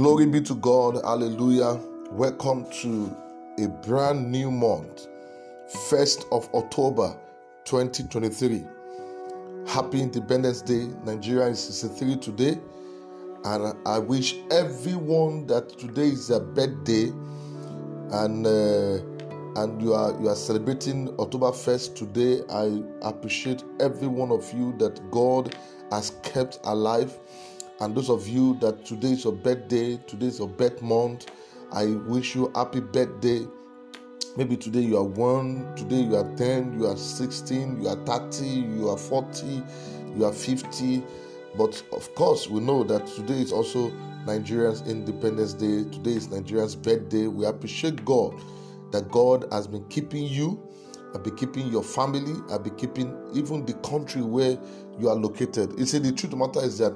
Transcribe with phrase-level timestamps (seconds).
[0.00, 0.98] Glory be to God.
[1.04, 1.78] Hallelujah.
[2.10, 3.14] Welcome to
[3.58, 5.08] a brand new month,
[5.90, 7.14] 1st of October
[7.64, 8.64] 2023.
[9.66, 10.88] Happy Independence Day.
[11.04, 12.58] Nigeria is 63 today.
[13.44, 17.08] And I wish everyone that today is their birthday
[18.12, 22.40] and uh, and you are you are celebrating October 1st today.
[22.50, 25.54] I appreciate every one of you that God
[25.90, 27.18] has kept alive.
[27.80, 31.26] And those of you that today is your birthday, today is your birth month,
[31.72, 33.46] I wish you happy birthday.
[34.36, 38.44] Maybe today you are one, today you are 10, you are 16, you are 30,
[38.46, 39.62] you are 40,
[40.14, 41.02] you are 50.
[41.56, 43.90] But of course, we know that today is also
[44.26, 45.84] Nigeria's Independence Day.
[45.84, 47.26] Today is Nigeria's birthday.
[47.26, 48.38] We appreciate God
[48.92, 50.60] that God has been keeping you,
[51.12, 54.58] have been keeping your family, have been keeping even the country where
[54.98, 55.78] you are located.
[55.78, 56.94] You see, the truth of the matter is that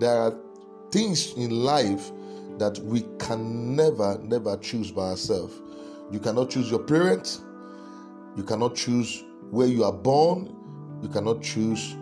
[0.00, 0.34] there are
[0.90, 2.10] things in life
[2.58, 5.54] that we can never, never choose by ourselves.
[6.10, 7.42] You cannot choose your parents,
[8.36, 10.56] you cannot choose where you are born,
[11.02, 11.96] you cannot choose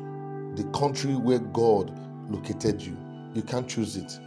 [0.55, 1.92] the country where God
[2.31, 2.97] located you.
[3.34, 4.19] You can't choose it.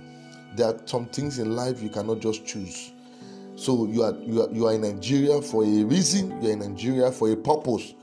[0.55, 2.91] There are some things in life you cannot just choose.
[3.55, 7.11] So you are you are you are in Nigeria for a reason, you're in Nigeria
[7.11, 7.93] for a purpose.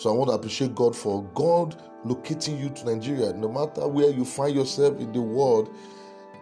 [0.00, 3.34] So I want to appreciate God for God locating you to Nigeria.
[3.34, 5.68] No matter where you find yourself in the world,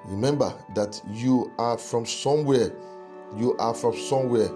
[0.05, 2.71] remember that you are from somewhere.
[3.37, 4.49] You are from somewhere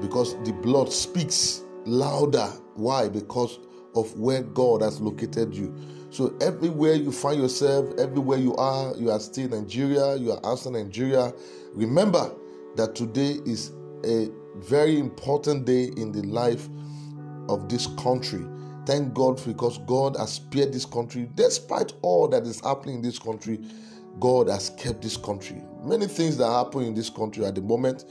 [0.00, 2.48] because the blood speaks louder.
[2.74, 3.08] Why?
[3.08, 3.60] Because
[3.94, 5.72] of where God has located you.
[6.10, 10.72] So everywhere you find yourself, everywhere you are, you are still Nigeria, you are outside
[10.72, 11.32] Nigeria.
[11.74, 12.34] Remember
[12.74, 13.70] that today is
[14.04, 16.68] a very important day in the life
[17.48, 18.44] of this country.
[18.84, 21.28] Thank God because God has spared this country.
[21.34, 23.60] Despite all that is happening in this country,
[24.18, 25.62] God has kept this country.
[25.84, 28.04] Many things that happen in this country at the moment,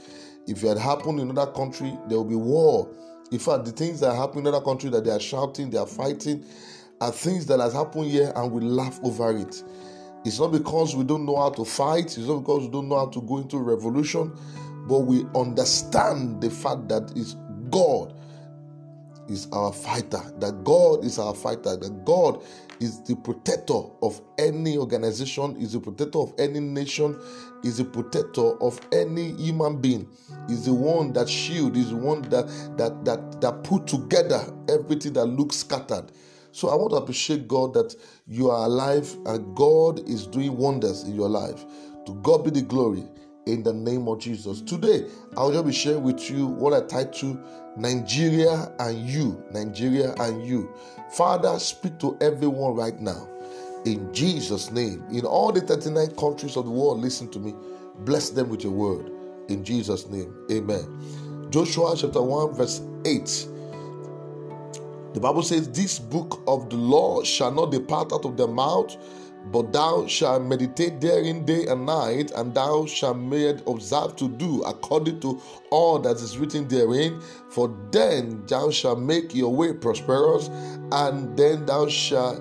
[0.46, 2.88] if it had happened in another country, there will be war.
[3.30, 5.86] In fact, the things that happen in another country that they are shouting, they are
[5.86, 6.44] fighting,
[7.00, 9.62] are things that has happened here and we laugh over it.
[10.24, 12.98] It's not because we don't know how to fight, it's not because we don't know
[12.98, 14.32] how to go into revolution,
[14.86, 17.36] but we understand the fact that it's
[17.70, 18.14] God
[19.32, 22.42] is our fighter, that God is our fighter, that God
[22.80, 27.18] is the protector of any organization, is the protector of any nation,
[27.64, 30.08] is the protector of any human being,
[30.48, 35.14] is the one that shield, is the one that that that that put together everything
[35.14, 36.12] that looks scattered.
[36.52, 41.04] So I want to appreciate God that you are alive and God is doing wonders
[41.04, 41.64] in your life.
[42.06, 43.04] To God be the glory
[43.46, 44.60] in the name of Jesus.
[44.60, 47.38] Today, I'll just be sharing with you what I title
[47.76, 49.42] Nigeria and you.
[49.52, 50.72] Nigeria and you.
[51.12, 53.28] Father, speak to everyone right now.
[53.84, 55.04] In Jesus' name.
[55.10, 57.54] In all the 39 countries of the world, listen to me.
[58.00, 59.10] Bless them with your word.
[59.48, 60.34] In Jesus' name.
[60.50, 61.48] Amen.
[61.50, 63.48] Joshua chapter 1, verse 8.
[65.14, 68.96] The Bible says, This book of the law shall not depart out of their mouth,
[69.46, 74.62] but thou shalt meditate therein day and night, and thou shalt make observe to do
[74.62, 77.20] according to all that is written therein.
[77.50, 80.48] For then thou shalt make your way prosperous,
[80.92, 82.40] and then thou shalt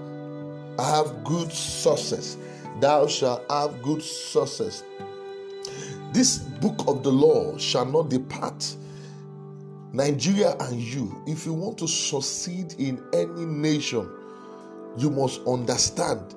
[0.79, 2.37] have good success.
[2.79, 4.83] Thou shalt have good success.
[6.13, 8.75] This book of the law shall not depart.
[9.93, 14.09] Nigeria and you, if you want to succeed in any nation,
[14.97, 16.35] you must understand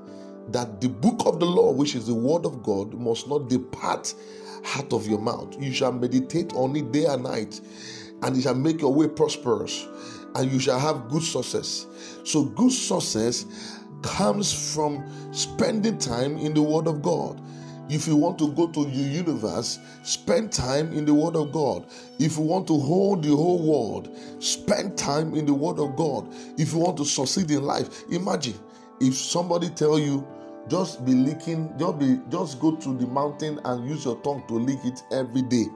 [0.48, 4.14] that the book of the law, which is the word of God, must not depart
[4.76, 5.56] out of your mouth.
[5.60, 7.60] You shall meditate on it day and night,
[8.22, 9.86] and it shall make your way prosperous,
[10.34, 11.86] and you shall have good success.
[12.24, 13.46] So, good success
[14.02, 17.40] comes from spending time in the word of God.
[17.88, 21.86] If you want to go to your universe, spend time in the Word of God.
[22.18, 24.08] If you want to hold the whole world,
[24.42, 26.26] spend time in the Word of God.
[26.58, 28.54] If you want to succeed in life, imagine
[29.00, 30.26] if somebody tell you
[30.68, 34.54] just be licking, just be just go to the mountain and use your tongue to
[34.54, 35.66] lick it every day.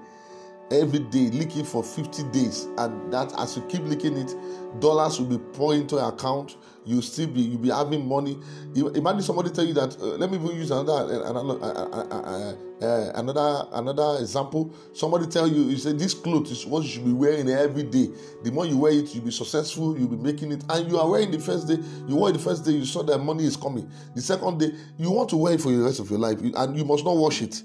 [0.70, 4.34] Every day, it for 50 days, and that as you keep licking it,
[4.80, 6.58] dollars will be pouring into your account.
[6.84, 8.38] You still be you be having money.
[8.74, 9.96] Imagine somebody tell you that.
[9.98, 14.74] Uh, let me even use another another uh, uh, another another example.
[14.92, 18.10] Somebody tell you you say this clothes is what you should be wearing every day.
[18.42, 19.98] The more you wear it, you'll be successful.
[19.98, 21.78] You'll be making it, and you are wearing the first day.
[22.06, 23.90] You wear the first day, you saw that money is coming.
[24.14, 26.76] The second day, you want to wear it for the rest of your life, and
[26.76, 27.62] you must not wash it.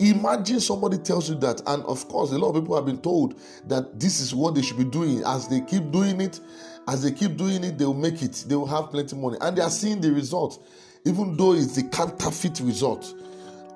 [0.00, 3.40] Imagine somebody tells you that, and of course, a lot of people have been told
[3.68, 5.22] that this is what they should be doing.
[5.24, 6.40] As they keep doing it,
[6.88, 8.44] as they keep doing it, they will make it.
[8.48, 10.66] They will have plenty of money, and they are seeing the result,
[11.04, 13.14] even though it's the counterfeit result.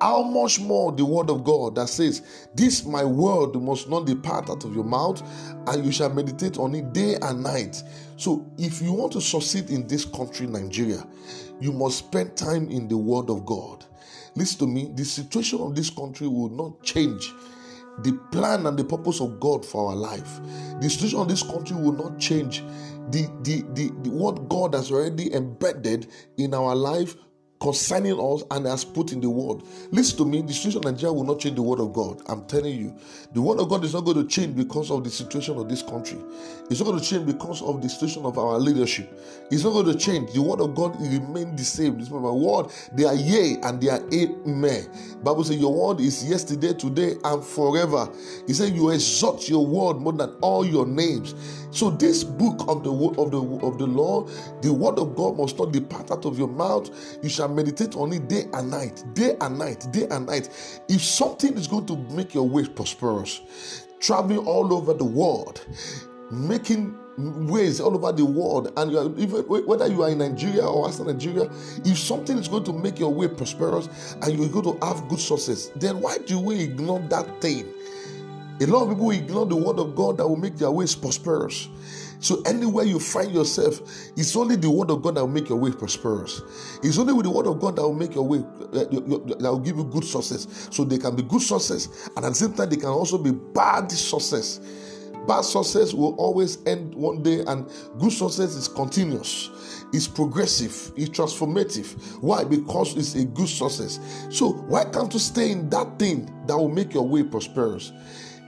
[0.01, 4.49] How much more the word of God that says, This my word must not depart
[4.49, 5.21] out of your mouth,
[5.67, 7.81] and you shall meditate on it day and night.
[8.17, 11.05] So, if you want to succeed in this country, Nigeria,
[11.59, 13.85] you must spend time in the word of God.
[14.35, 17.33] Listen to me, the situation of this country will not change
[18.03, 20.39] the plan and the purpose of God for our life.
[20.81, 22.63] The situation of this country will not change.
[23.11, 27.15] The, the, the, the what God has already embedded in our life
[27.59, 29.63] concerning us and has put in the word.
[29.91, 32.21] Listen to me, the situation in Nigeria will not change the word of God.
[32.27, 32.95] I'm telling you.
[33.33, 35.81] The word of God is not going to change because of the situation of this
[35.83, 36.17] country.
[36.69, 39.11] It's not going to change because of the situation of our leadership.
[39.51, 40.31] It's not going to change.
[40.33, 41.95] The word of God remain the same.
[41.97, 42.67] This is my word.
[42.93, 44.89] They are yea and they are amen.
[45.23, 48.09] Bible says your word is yesterday, today, and forever.
[48.47, 51.35] He said you exalt your word more than all your names.
[51.71, 54.27] So this book of the of the of the law,
[54.61, 56.89] the word of God must not depart out of your mouth.
[57.21, 60.49] You shall meditate on it day and night, day and night, day and night.
[60.89, 63.41] If something is going to make your way prosperous,
[63.99, 65.65] traveling all over the world,
[66.31, 66.97] making
[67.47, 70.87] ways all over the world, and you are, even whether you are in Nigeria or
[70.87, 71.49] outside Nigeria,
[71.85, 75.19] if something is going to make your way prosperous and you're going to have good
[75.19, 77.73] success, then why do we ignore that thing?
[78.61, 81.69] A lot of people ignore the word of God that will make their ways prosperous.
[82.21, 83.79] So anywhere you find yourself,
[84.17, 86.41] it's only the word of God that will make your way prosperous.
[86.83, 88.39] It's only with the word of God that will make your way
[88.73, 90.67] that will give you good success.
[90.71, 93.31] So they can be good success, and at the same time they can also be
[93.31, 94.59] bad success.
[95.25, 99.49] Bad success will always end one day, and good success is continuous.
[99.93, 102.21] It's progressive, it's transformative.
[102.21, 102.43] Why?
[102.43, 103.99] Because it's a good success.
[104.29, 107.93] So why can't you stay in that thing that will make your way prosperous?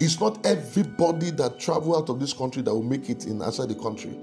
[0.02, 3.70] It's not everybody that travel out of this country that will make it in outside
[3.70, 4.18] the country.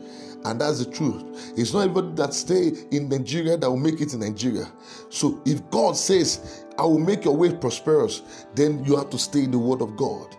[0.45, 1.23] And that's the truth.
[1.57, 4.71] It's not everybody that stay in Nigeria that will make it in Nigeria.
[5.09, 8.23] So if God says, I will make your way prosperous,
[8.57, 10.37] then you have to stay in the word of God.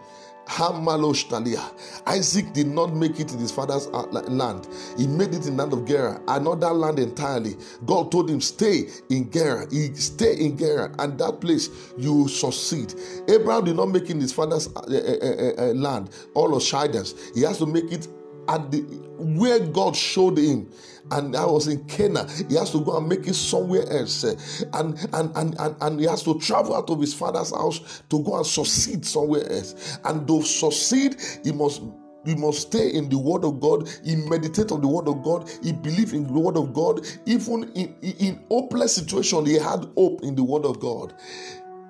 [2.08, 4.68] Isaac did not make it in his father's uh, land.
[4.98, 7.56] He made it in land of Gerar, another land entirely.
[7.86, 9.68] God told him, stay in Gerar.
[9.72, 12.94] He stay in Gerar, and that place you succeed.
[13.28, 17.36] Abraham did not make it in his father's uh, uh, land, all of Shidans.
[17.36, 18.08] He has to make it
[18.50, 18.82] at the
[19.20, 20.72] where God showed him,
[21.12, 22.30] and I was in Canaan.
[22.50, 24.36] He has to go and make it somewhere else, eh?
[24.74, 28.24] and, and and and and he has to travel out of his father's house to
[28.24, 30.00] go and succeed somewhere else.
[30.06, 31.84] And to succeed, he must
[32.26, 33.90] he must stay in the word of God.
[34.06, 35.50] He meditate on the word of God.
[35.64, 37.08] He believe in the word of God.
[37.26, 41.14] Even in, in hopeless situation, he had hope in the word of God.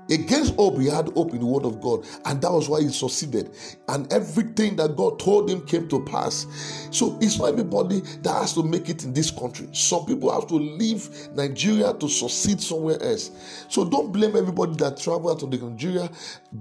[0.10, 2.90] Against hope, he had hope in the word of God, and that was why he
[2.90, 3.52] succeeded.
[3.88, 6.48] And everything that God told him came to pass.
[6.92, 9.68] So it's not everybody that has to make it in this country.
[9.72, 13.32] Some people have to leave Nigeria to succeed somewhere else.
[13.70, 16.10] So don't blame everybody that travel out of the Nigeria.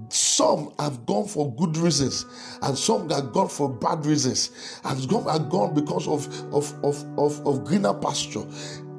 [0.09, 2.25] Some have gone for good reasons,
[2.61, 4.79] and some have gone for bad reasons.
[4.83, 8.45] Have gone, have gone because of, of, of, of, of greener pasture.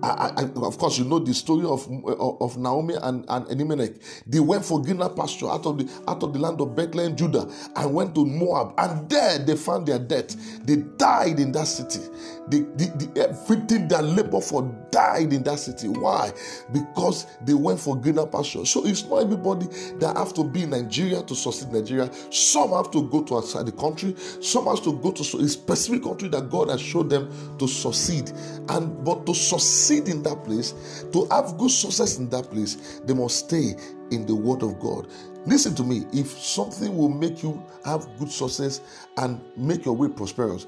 [0.03, 3.93] I, I, of course, you know the story of eh, of Naomi and, and Elimelech.
[4.27, 7.47] They went for greener pasture out of the out of the land of Bethlehem, Judah,
[7.77, 10.37] and went to Moab, and there they found their death.
[10.65, 12.01] They died in that city.
[12.49, 15.87] The, the, everything they labor for died in that city.
[15.89, 16.33] Why?
[16.73, 18.65] Because they went for greener pasture.
[18.65, 19.67] So it's not everybody
[19.99, 22.11] that have to be in Nigeria to succeed Nigeria.
[22.33, 24.17] Some have to go to outside the country.
[24.41, 28.33] Some have to go to a specific country that God has showed them to succeed.
[28.69, 33.15] And but to succeed in that place, to have good success in that place, they
[33.15, 33.75] must stay
[34.11, 35.09] in the Word of God.
[35.47, 36.05] Listen to me.
[36.13, 38.83] If something will make you have good success
[39.17, 40.67] and make your way prosperous,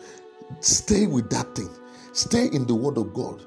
[0.60, 1.70] Stay with that thing.
[2.12, 3.44] Stay in the word of God.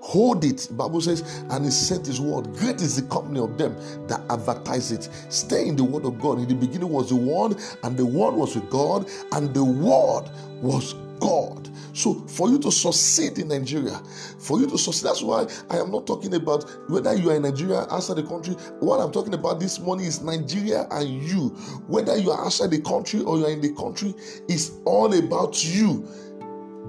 [0.00, 0.68] Hold it.
[0.72, 2.52] Bible says, and he sent his word.
[2.54, 5.08] Great is the company of them that advertise it.
[5.28, 6.38] Stay in the word of God.
[6.38, 10.30] In the beginning was the word, and the word was with God, and the word
[10.62, 11.68] was God.
[11.92, 14.00] So, for you to succeed in Nigeria,
[14.38, 17.42] for you to succeed, that's why I am not talking about whether you are in
[17.42, 18.54] Nigeria, outside the country.
[18.80, 21.48] What I'm talking about this morning is Nigeria and you.
[21.88, 24.14] Whether you are outside the country or you are in the country,
[24.48, 26.06] it's all about you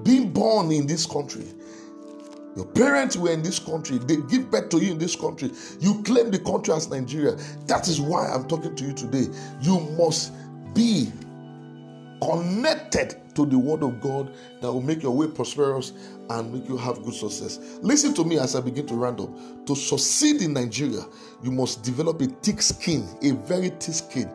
[0.02, 1.46] being born in this country.
[2.56, 3.98] Your parents were in this country.
[3.98, 5.52] They give birth to you in this country.
[5.80, 7.36] You claim the country as Nigeria.
[7.66, 9.26] That is why I'm talking to you today.
[9.60, 10.32] You must
[10.74, 11.10] be
[12.20, 15.92] connected to the word of God that will make your way prosperous
[16.28, 17.78] and make you have good success.
[17.82, 19.30] Listen to me as I begin to round up.
[19.66, 21.06] To succeed in Nigeria,
[21.44, 24.28] you must develop a thick skin, a very thick skin.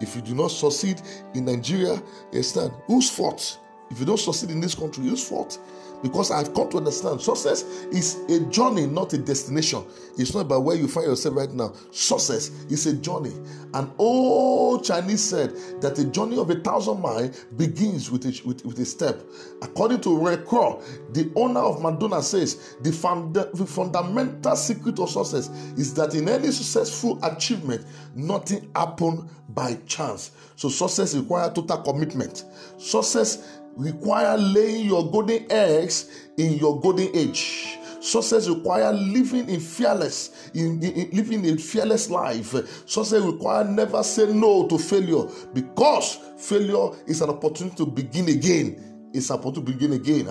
[0.00, 1.02] If you do not succeed
[1.34, 3.58] in Nigeria, understand whose fault?
[3.90, 5.58] If you don't succeed in this country, whose fault?
[6.02, 9.84] Because I've come to understand success is a journey, not a destination.
[10.18, 11.72] It's not about where you find yourself right now.
[11.90, 13.32] Success is a journey.
[13.74, 18.64] An old Chinese said that a journey of a thousand miles begins with a, with,
[18.64, 19.22] with a step.
[19.62, 25.48] According to Ray the owner of Madonna says the, funda- the fundamental secret of success
[25.76, 27.84] is that in any successful achievement,
[28.14, 30.32] nothing happened by chance.
[30.56, 32.44] So success requires total commitment.
[32.78, 37.78] Success require laying your golden eggs in your golden age.
[38.00, 42.54] Success require living in fearless, in, in, in, living a fearless life.
[42.88, 49.10] Success require never say no to failure because failure is an opportunity to begin again.
[49.12, 50.26] It's an opportunity to begin again.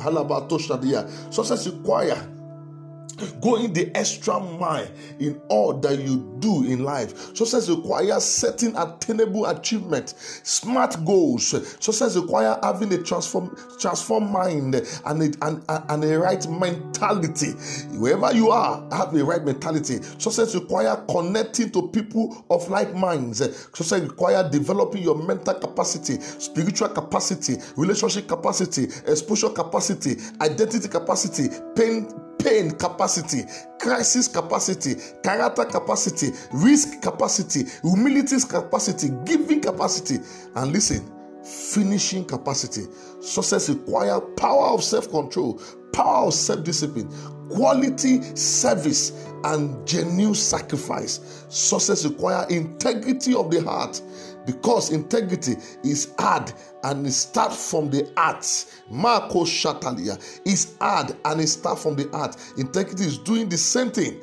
[1.32, 2.35] Success require
[3.42, 4.88] going the extra mile
[5.20, 7.36] in all that you do in life.
[7.36, 11.48] Success requires setting attainable achievement, smart goals.
[11.48, 17.52] Success requires having a transform transform mind and a, and, and a right mentality.
[17.98, 20.02] Wherever you are, have a right mentality.
[20.18, 23.38] Success requires connecting to people of like minds.
[23.38, 32.10] Success requires developing your mental capacity, spiritual capacity, relationship capacity, exposure capacity, identity capacity, pain
[32.40, 33.44] pain capacity,
[33.80, 40.18] crisis capacity, character capacity, risk capacity, humility capacity, giving capacity,
[40.56, 41.12] and listen,
[41.44, 42.84] finishing capacity.
[43.22, 45.62] Success requires power of self control,
[45.94, 47.10] power of self discipline,
[47.50, 49.12] quality service,
[49.46, 51.46] and genuine sacrifice.
[51.50, 54.02] Success requires integrity of the heart
[54.46, 56.52] because integrity is hard
[56.84, 58.46] and it starts from the heart.
[58.90, 62.36] Marco Shatalia is hard and it starts from the heart.
[62.58, 64.20] Integrity is doing the same thing.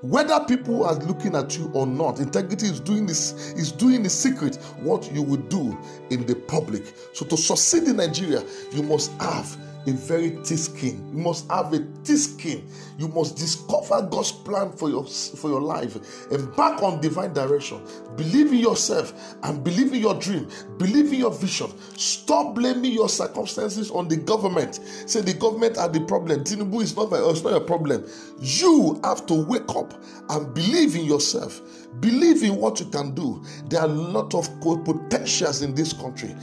[0.00, 4.10] Whether people are looking at you or not, integrity is doing this, is doing the
[4.10, 5.76] secret what you will do
[6.10, 6.94] in the public.
[7.14, 9.56] So to succeed in Nigeria, you must have
[9.86, 11.10] a very thick skin.
[11.12, 12.68] You must have a thick skin.
[12.98, 15.96] You must discover God's plan for your for your life.
[16.30, 17.80] Embark on divine direction.
[18.16, 20.48] Believe in yourself and believe in your dream.
[20.78, 21.70] Believe in your vision.
[21.96, 24.80] Stop blaming your circumstances on the government.
[25.06, 26.44] Say the government are the problem.
[26.44, 28.04] Tinubu is not, it's not a problem.
[28.40, 29.94] You have to wake up
[30.30, 31.60] and believe in yourself.
[32.00, 33.42] Believe in what you can do.
[33.68, 36.34] There are a lot of potentials in this country.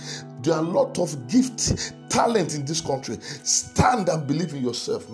[0.41, 3.17] There are a lot of gift, talent in this country.
[3.21, 5.07] Stand and believe in yourself.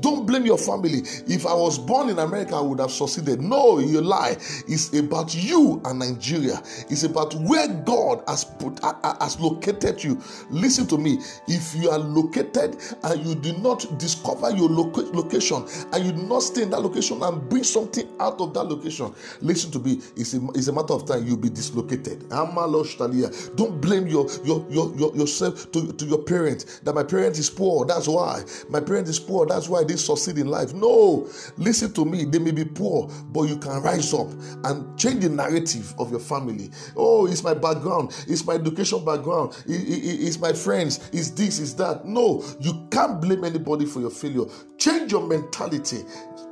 [0.00, 1.02] Don't blame your family.
[1.26, 3.40] If I was born in America, I would have succeeded.
[3.40, 4.36] No, you lie.
[4.68, 6.62] It's about you and Nigeria.
[6.88, 8.78] It's about where God has put
[9.20, 10.20] has located you.
[10.50, 11.18] Listen to me.
[11.48, 16.40] If you are located and you do not discover your location and you do not
[16.42, 20.00] stay in that location and bring something out of that location, listen to me.
[20.16, 22.28] It's a, it's a matter of time you'll be dislocated.
[22.30, 27.50] Don't blame your, your, your, your yourself to, to your parents that my parent is
[27.50, 27.84] poor.
[27.86, 29.46] That's why my parent is poor.
[29.46, 30.74] That's why they succeed in life.
[30.74, 32.24] No, listen to me.
[32.24, 34.28] They may be poor, but you can rise up
[34.64, 36.70] and change the narrative of your family.
[36.96, 38.16] Oh, it's my background.
[38.28, 39.56] It's my education background.
[39.66, 41.10] It, it, it's my friends.
[41.12, 41.58] It's this.
[41.58, 42.04] It's that.
[42.04, 44.44] No, you can't blame anybody for your failure.
[44.78, 46.04] Change your mentality.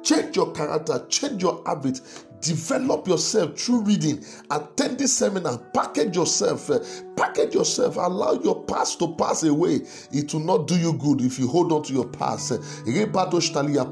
[0.05, 1.99] Change your character, change your habit,
[2.45, 6.79] develop yourself through reading, attend this seminar, package yourself, uh,
[7.17, 9.81] package yourself, allow your past to pass away.
[10.13, 12.53] It will not do you good if you hold on to your past.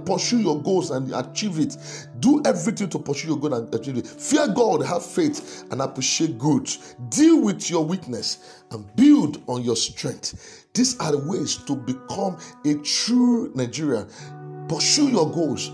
[0.05, 1.77] Pursue your goals and achieve it.
[2.21, 4.07] Do everything to pursue your goal and achieve it.
[4.07, 6.69] Fear God, have faith, and appreciate good.
[7.09, 10.67] Deal with your weakness and build on your strength.
[10.75, 14.07] These are ways to become a true Nigerian.
[14.69, 15.71] Pursue your goals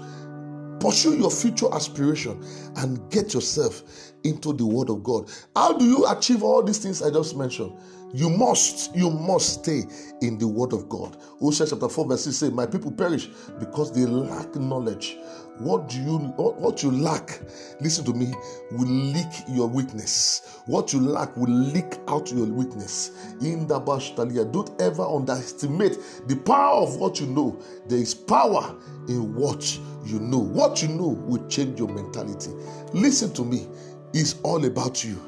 [0.80, 2.42] Pursue your future aspiration
[2.76, 3.82] and get yourself
[4.24, 5.30] into the Word of God.
[5.54, 7.72] How do you achieve all these things I just mentioned?
[8.14, 9.84] You must, you must stay
[10.22, 11.16] in the Word of God.
[11.40, 15.18] Hosea chapter 4, verse 6 say, My people perish because they lack knowledge.
[15.58, 17.40] What do you what you lack?
[17.80, 18.32] Listen to me,
[18.70, 20.57] will leak your weakness.
[20.68, 23.34] What you lack will leak out your weakness.
[23.40, 27.58] In the Bashtalia, don't ever underestimate the power of what you know.
[27.86, 28.76] There is power
[29.08, 30.36] in what you know.
[30.36, 32.50] What you know will change your mentality.
[32.92, 33.66] Listen to me,
[34.12, 35.18] it's all about you.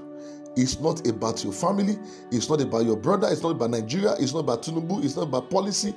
[0.56, 1.98] It's not about your family.
[2.30, 3.28] It's not about your brother.
[3.30, 4.16] It's not about Nigeria.
[4.18, 5.02] It's not about Tinubu.
[5.02, 5.94] It's not about policy.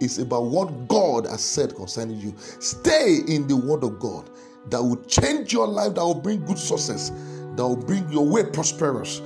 [0.00, 2.34] It's about what God has said concerning you.
[2.38, 4.30] Stay in the Word of God
[4.70, 7.10] that will change your life, that will bring good success,
[7.56, 9.20] that will bring your way prosperous.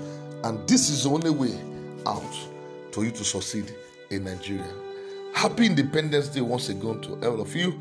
[0.44, 1.58] And this is the only way
[2.06, 2.22] out
[2.92, 3.74] for you to succeed
[4.10, 4.72] in Nigeria.
[5.34, 7.78] Happy Independence Day once again to all of you.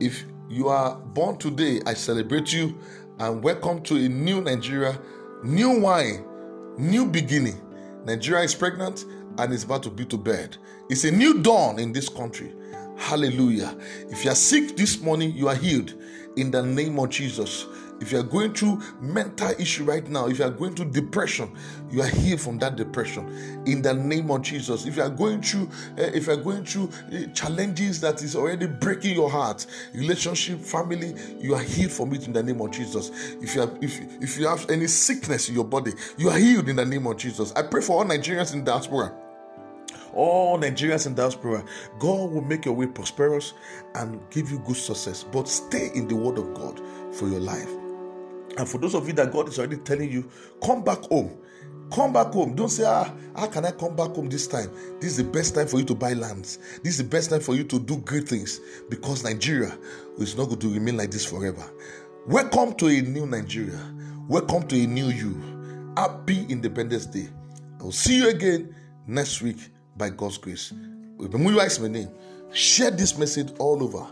[0.00, 2.78] If you are born today, I celebrate you
[3.18, 4.98] and welcome to a new Nigeria,
[5.42, 6.24] new wine,
[6.78, 7.60] new beginning.
[8.04, 9.04] Nigeria is pregnant
[9.38, 10.56] and is about to be to bed.
[10.88, 12.54] It's a new dawn in this country.
[12.96, 13.76] Hallelujah.
[14.08, 15.94] If you are sick this morning, you are healed
[16.36, 17.66] in the name of Jesus.
[18.00, 21.50] If you are going through mental issue right now, if you are going through depression,
[21.90, 24.86] you are healed from that depression in the name of Jesus.
[24.86, 28.36] If you are going through, uh, if you are going through uh, challenges that is
[28.36, 32.70] already breaking your heart, relationship, family, you are healed from it in the name of
[32.70, 33.10] Jesus.
[33.40, 36.68] If you have, if if you have any sickness in your body, you are healed
[36.68, 37.52] in the name of Jesus.
[37.56, 39.12] I pray for all Nigerians in diaspora
[40.14, 41.62] all Nigerians in diaspora,
[41.98, 43.54] God will make your way prosperous
[43.94, 45.22] and give you good success.
[45.22, 46.80] But stay in the word of God
[47.14, 47.70] for your life.
[48.58, 50.28] And for those of you that God is already telling you,
[50.62, 51.38] come back home.
[51.92, 52.54] Come back home.
[52.56, 54.70] Don't say, ah, how can I come back home this time?
[55.00, 56.58] This is the best time for you to buy lands.
[56.82, 58.60] This is the best time for you to do great things
[58.90, 59.78] because Nigeria
[60.18, 61.64] is not going to remain like this forever.
[62.26, 63.80] Welcome to a new Nigeria.
[64.28, 65.40] Welcome to a new you.
[65.96, 67.28] Happy Independence Day.
[67.80, 68.74] I will see you again
[69.06, 69.58] next week
[69.96, 70.72] by God's grace.
[71.16, 72.10] Remember my name.
[72.52, 74.06] Share this message all over.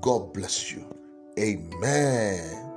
[0.00, 0.84] God bless you.
[1.38, 2.73] Amen.